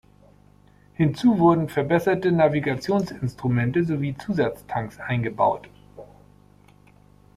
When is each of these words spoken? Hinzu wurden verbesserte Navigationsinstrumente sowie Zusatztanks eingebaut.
Hinzu 0.95 1.37
wurden 1.37 1.69
verbesserte 1.69 2.31
Navigationsinstrumente 2.31 3.85
sowie 3.85 4.17
Zusatztanks 4.17 4.99
eingebaut. 4.99 5.69